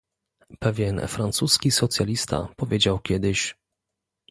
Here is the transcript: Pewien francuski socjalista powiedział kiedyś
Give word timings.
Pewien 0.59 1.07
francuski 1.07 1.71
socjalista 1.71 2.47
powiedział 2.57 2.99
kiedyś 2.99 3.55